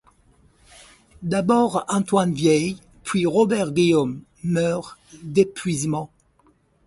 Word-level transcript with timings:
D'abord 1.21 1.85
Antoine 1.87 2.33
Vieille 2.33 2.77
puis 3.03 3.27
Robert 3.27 3.69
Guillaume 3.71 4.23
meurent 4.43 4.97
d'épuisement. 5.21 6.09